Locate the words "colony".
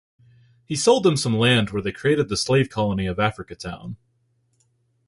2.71-3.05